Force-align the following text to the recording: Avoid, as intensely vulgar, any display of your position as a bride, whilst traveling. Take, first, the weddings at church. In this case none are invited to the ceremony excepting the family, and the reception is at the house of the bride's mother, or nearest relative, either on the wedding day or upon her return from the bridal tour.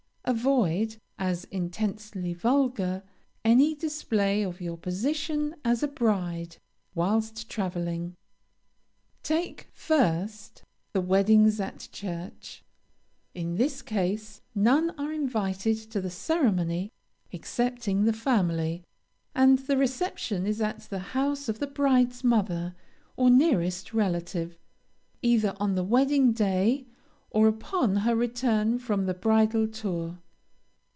Avoid, 0.23 0.95
as 1.19 1.43
intensely 1.45 2.33
vulgar, 2.33 3.03
any 3.43 3.75
display 3.75 4.43
of 4.43 4.61
your 4.61 4.77
position 4.77 5.55
as 5.65 5.83
a 5.83 5.89
bride, 5.89 6.55
whilst 6.95 7.49
traveling. 7.49 8.15
Take, 9.23 9.67
first, 9.73 10.63
the 10.93 11.01
weddings 11.01 11.59
at 11.59 11.89
church. 11.91 12.63
In 13.33 13.55
this 13.55 13.81
case 13.81 14.41
none 14.55 14.91
are 14.91 15.11
invited 15.11 15.75
to 15.91 15.99
the 15.99 16.11
ceremony 16.11 16.93
excepting 17.33 18.05
the 18.05 18.13
family, 18.13 18.83
and 19.35 19.59
the 19.59 19.75
reception 19.75 20.45
is 20.47 20.61
at 20.61 20.81
the 20.81 20.99
house 21.17 21.49
of 21.49 21.59
the 21.59 21.67
bride's 21.67 22.23
mother, 22.23 22.73
or 23.17 23.29
nearest 23.29 23.93
relative, 23.93 24.57
either 25.21 25.55
on 25.59 25.75
the 25.75 25.83
wedding 25.83 26.31
day 26.31 26.85
or 27.33 27.47
upon 27.47 27.95
her 27.97 28.13
return 28.13 28.77
from 28.77 29.05
the 29.05 29.13
bridal 29.13 29.65
tour. 29.65 30.17